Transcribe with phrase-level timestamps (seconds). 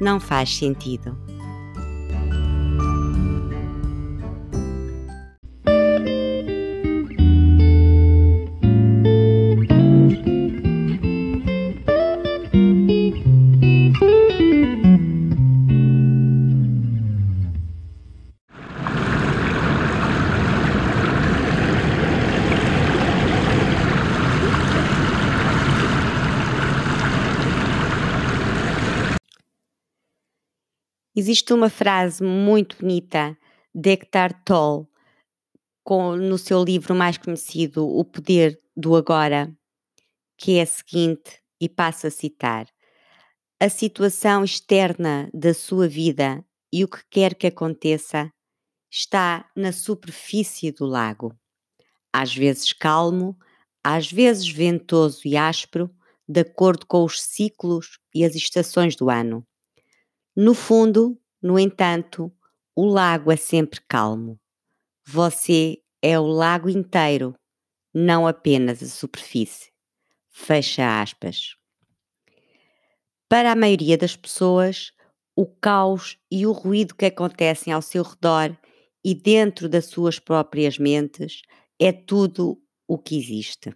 [0.00, 1.16] não faz sentido.
[31.16, 33.38] Existe uma frase muito bonita
[33.72, 34.88] de Eckhart Tolle
[35.84, 39.56] com, no seu livro mais conhecido, O Poder do Agora,
[40.36, 42.66] que é a seguinte, e passo a citar:
[43.60, 48.28] A situação externa da sua vida e o que quer que aconteça
[48.90, 51.32] está na superfície do lago.
[52.12, 53.38] Às vezes calmo,
[53.84, 55.88] às vezes ventoso e áspero,
[56.28, 59.46] de acordo com os ciclos e as estações do ano
[60.36, 62.32] no fundo, no entanto,
[62.74, 64.40] o lago é sempre calmo.
[65.06, 67.34] Você é o lago inteiro,
[67.94, 69.70] não apenas a superfície.
[70.28, 71.56] Fecha aspas.
[73.28, 74.92] Para a maioria das pessoas,
[75.36, 78.56] o caos e o ruído que acontecem ao seu redor
[79.04, 81.42] e dentro das suas próprias mentes
[81.78, 83.72] é tudo o que existe.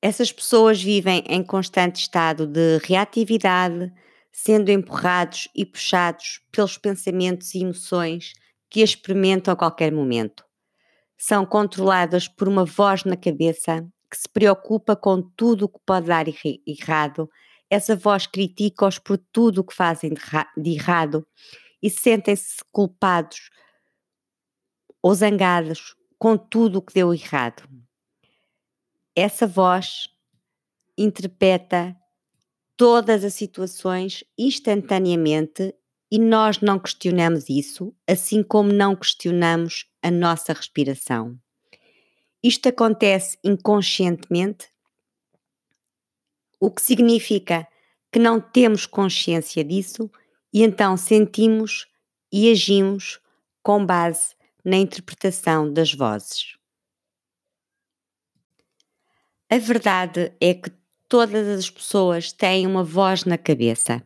[0.00, 3.92] Essas pessoas vivem em constante estado de reatividade,
[4.30, 8.32] sendo empurrados e puxados pelos pensamentos e emoções
[8.70, 10.44] que experimentam a qualquer momento.
[11.16, 16.06] São controladas por uma voz na cabeça que se preocupa com tudo o que pode
[16.06, 16.26] dar
[16.64, 17.28] errado.
[17.68, 20.12] Essa voz critica-os por tudo o que fazem
[20.56, 21.26] de errado
[21.82, 23.50] e sentem-se culpados
[25.02, 27.64] ou zangados com tudo o que deu errado
[29.18, 30.08] essa voz
[30.96, 31.96] interpreta
[32.76, 35.74] todas as situações instantaneamente
[36.10, 41.36] e nós não questionamos isso, assim como não questionamos a nossa respiração.
[42.42, 44.68] Isto acontece inconscientemente,
[46.60, 47.66] o que significa
[48.12, 50.08] que não temos consciência disso
[50.52, 51.86] e então sentimos
[52.32, 53.20] e agimos
[53.62, 56.57] com base na interpretação das vozes.
[59.50, 60.70] A verdade é que
[61.08, 64.02] todas as pessoas têm uma voz na cabeça,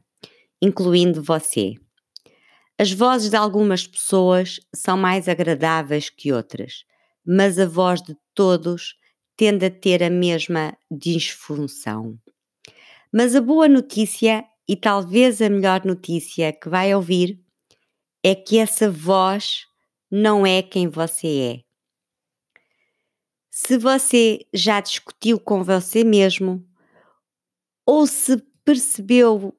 [0.62, 1.74] incluindo você.
[2.78, 6.84] As vozes de algumas pessoas são mais agradáveis que outras,
[7.26, 8.94] mas a voz de todos
[9.36, 12.16] tende a ter a mesma disfunção.
[13.12, 17.40] Mas a boa notícia, e talvez a melhor notícia que vai ouvir,
[18.22, 19.66] é que essa voz
[20.08, 21.71] não é quem você é.
[23.54, 26.66] Se você já discutiu com você mesmo
[27.84, 29.54] ou se percebeu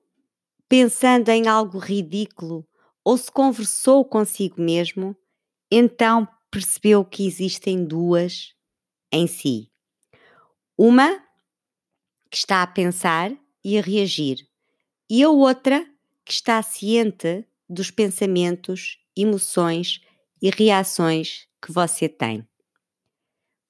[0.68, 2.68] pensando em algo ridículo
[3.04, 5.16] ou se conversou consigo mesmo,
[5.70, 8.56] então percebeu que existem duas
[9.12, 9.70] em si.
[10.76, 11.24] Uma
[12.32, 13.32] que está a pensar
[13.64, 14.40] e a reagir,
[15.08, 15.88] e a outra
[16.26, 20.02] que está ciente dos pensamentos, emoções
[20.42, 22.44] e reações que você tem.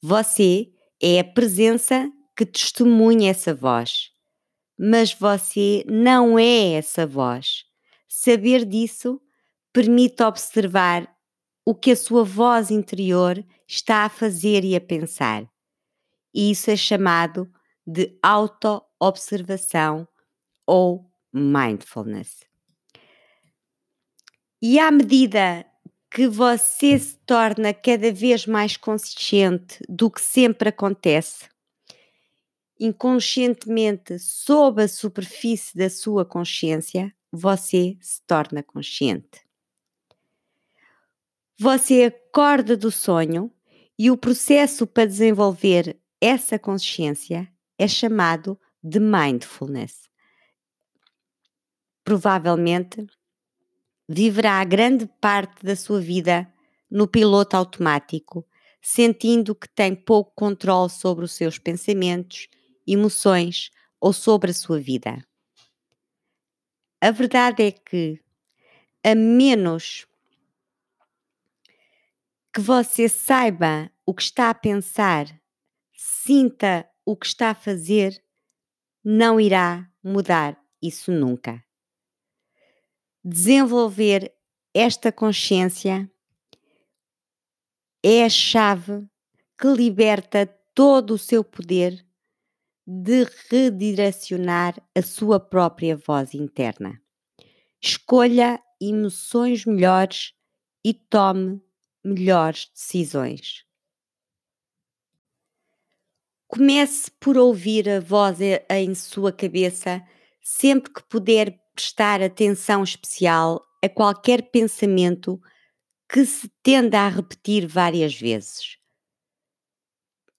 [0.05, 0.69] Você
[1.01, 4.11] é a presença que testemunha essa voz,
[4.77, 7.63] mas você não é essa voz.
[8.05, 9.21] Saber disso
[9.71, 11.09] permite observar
[11.65, 15.49] o que a sua voz interior está a fazer e a pensar.
[16.33, 17.49] E isso é chamado
[17.87, 20.05] de auto-observação
[20.67, 22.41] ou mindfulness.
[24.61, 25.65] E à medida
[26.13, 31.49] que você se torna cada vez mais consciente do que sempre acontece,
[32.79, 39.41] inconscientemente sob a superfície da sua consciência, você se torna consciente.
[41.57, 43.51] Você acorda do sonho
[43.97, 50.07] e o processo para desenvolver essa consciência é chamado de mindfulness.
[52.03, 53.07] Provavelmente
[54.07, 56.51] viverá grande parte da sua vida
[56.89, 58.45] no piloto automático,
[58.81, 62.47] sentindo que tem pouco controle sobre os seus pensamentos,
[62.85, 65.25] emoções ou sobre a sua vida.
[67.01, 68.19] A verdade é que,
[69.03, 70.05] a menos
[72.53, 75.25] que você saiba o que está a pensar,
[75.93, 78.23] sinta o que está a fazer,
[79.03, 81.63] não irá mudar isso nunca.
[83.25, 84.35] Desenvolver
[84.73, 86.11] esta consciência
[88.03, 89.07] é a chave
[89.57, 92.05] que liberta todo o seu poder
[92.85, 97.01] de redirecionar a sua própria voz interna.
[97.81, 100.33] Escolha emoções melhores
[100.83, 101.61] e tome
[102.03, 103.65] melhores decisões.
[106.45, 108.39] Comece por ouvir a voz
[108.69, 110.05] em sua cabeça
[110.41, 115.41] sempre que puder prestar atenção especial a qualquer pensamento
[116.07, 118.77] que se tenda a repetir várias vezes.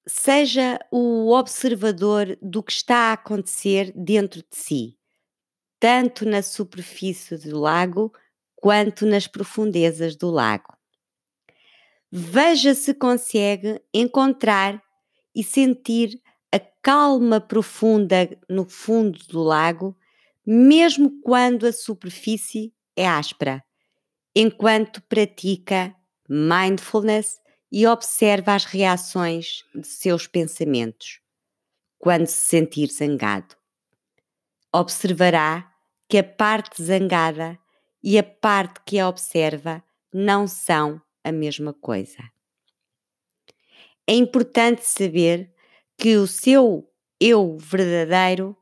[0.06, 4.98] Seja o observador do que está a acontecer dentro de si,
[5.80, 8.12] tanto na superfície do lago
[8.54, 10.74] quanto nas profundezas do lago.
[12.10, 14.80] Veja se consegue encontrar
[15.34, 16.22] e sentir
[16.52, 19.96] a calma profunda no fundo do lago,
[20.46, 23.64] mesmo quando a superfície é áspera,
[24.34, 25.94] enquanto pratica
[26.28, 31.20] mindfulness e observa as reações de seus pensamentos.
[31.98, 33.56] Quando se sentir zangado,
[34.72, 35.72] observará
[36.08, 37.58] que a parte zangada
[38.02, 39.82] e a parte que a observa
[40.12, 42.22] não são a mesma coisa.
[44.06, 45.50] É importante saber
[45.96, 46.88] que o seu
[47.18, 48.56] eu verdadeiro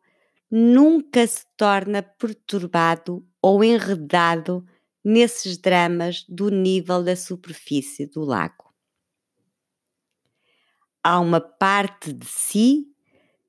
[0.52, 4.64] nunca se torna perturbado ou enredado
[5.02, 8.70] nesses dramas do nível da superfície do lago.
[11.02, 12.86] Há uma parte de si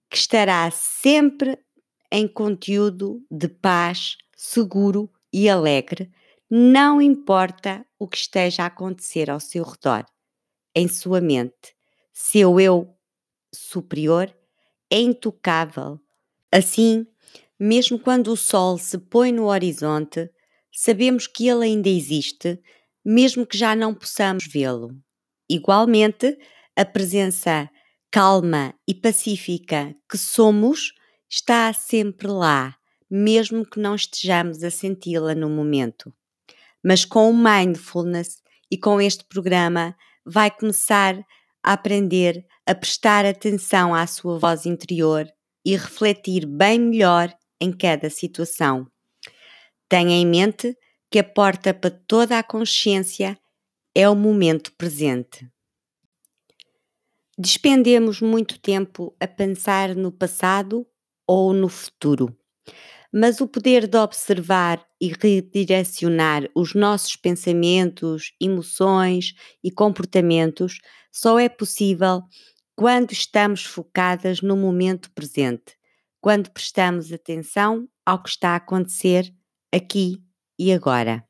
[0.10, 1.60] que estará sempre
[2.10, 6.10] em conteúdo de paz, seguro e alegre
[6.56, 10.06] não importa o que esteja a acontecer ao seu redor,
[10.76, 11.76] em sua mente,
[12.14, 12.96] seu eu
[13.52, 14.32] superior
[14.88, 16.00] é intocável.
[16.54, 17.08] Assim,
[17.60, 20.30] mesmo quando o sol se põe no horizonte,
[20.72, 22.60] sabemos que ele ainda existe,
[23.04, 24.92] mesmo que já não possamos vê-lo.
[25.50, 26.38] Igualmente,
[26.76, 27.70] a presença
[28.12, 30.94] calma e pacífica que somos
[31.30, 32.76] está sempre lá,
[33.10, 36.14] mesmo que não estejamos a senti-la no momento
[36.84, 39.96] mas com o mindfulness e com este programa
[40.26, 41.18] vai começar
[41.64, 45.28] a aprender a prestar atenção à sua voz interior
[45.66, 48.88] e refletir bem melhor em cada situação.
[49.88, 50.78] Tenha em mente
[51.10, 53.38] que a porta para toda a consciência
[53.96, 55.48] é o momento presente.
[57.38, 60.86] Despendemos muito tempo a pensar no passado
[61.28, 62.36] ou no futuro
[63.14, 70.80] mas o poder de observar e redirecionar os nossos pensamentos, emoções e comportamentos
[71.12, 72.24] só é possível
[72.76, 75.78] quando estamos focadas no momento presente,
[76.20, 79.34] quando prestamos atenção ao que está a acontecer
[79.72, 80.24] aqui
[80.58, 81.28] e agora.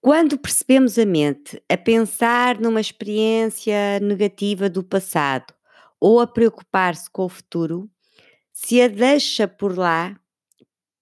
[0.00, 5.54] Quando percebemos a mente a pensar numa experiência negativa do passado
[5.98, 7.90] ou a preocupar-se com o futuro,
[8.52, 10.18] se a deixa por lá,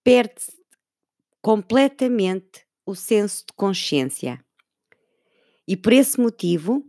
[0.04, 0.42] perde
[1.40, 4.44] completamente o senso de consciência.
[5.66, 6.84] E por esse motivo,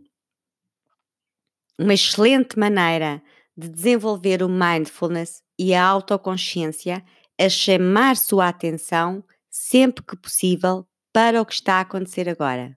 [1.78, 3.22] uma excelente maneira
[3.56, 7.04] de desenvolver o mindfulness e a autoconsciência
[7.38, 12.76] é chamar sua atenção sempre que possível para o que está a acontecer agora.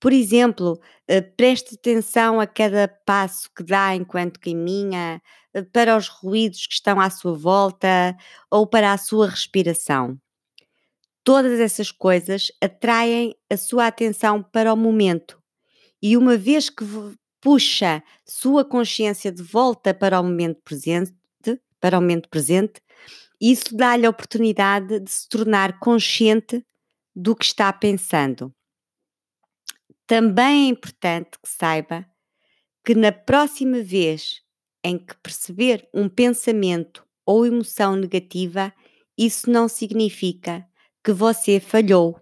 [0.00, 5.22] Por exemplo, eh, preste atenção a cada passo que dá enquanto caminha,
[5.54, 8.16] eh, para os ruídos que estão à sua volta
[8.50, 10.18] ou para a sua respiração.
[11.24, 15.40] Todas essas coisas atraem a sua atenção para o momento.
[16.02, 16.84] E uma vez que
[17.42, 21.12] puxa sua consciência de volta para o momento presente,
[21.80, 22.80] para o momento presente,
[23.40, 26.64] isso dá-lhe a oportunidade de se tornar consciente
[27.14, 28.54] do que está pensando.
[30.06, 32.06] Também é importante que saiba
[32.84, 34.40] que na próxima vez
[34.84, 38.72] em que perceber um pensamento ou emoção negativa,
[39.18, 40.66] isso não significa
[41.04, 42.20] que você falhou.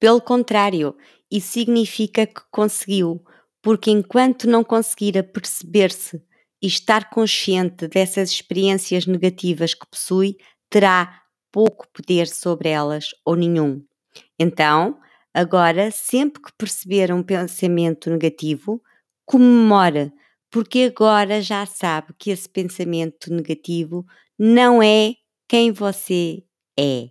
[0.00, 0.96] Pelo contrário,
[1.30, 3.24] isso significa que conseguiu,
[3.62, 6.22] porque enquanto não conseguir perceber-se
[6.62, 10.36] e estar consciente dessas experiências negativas que possui,
[10.68, 13.82] terá pouco poder sobre elas ou nenhum.
[14.38, 14.98] Então,
[15.32, 18.82] Agora, sempre que perceber um pensamento negativo,
[19.24, 20.12] comemore,
[20.50, 24.04] porque agora já sabe que esse pensamento negativo
[24.36, 25.14] não é
[25.48, 26.42] quem você
[26.78, 27.10] é.